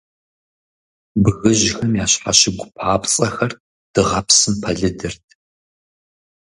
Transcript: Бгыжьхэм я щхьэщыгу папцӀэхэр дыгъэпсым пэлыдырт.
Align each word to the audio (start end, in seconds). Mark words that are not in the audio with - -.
Бгыжьхэм 1.23 1.91
я 2.03 2.05
щхьэщыгу 2.11 2.69
папцӀэхэр 2.75 3.51
дыгъэпсым 3.93 4.55
пэлыдырт. 4.61 5.25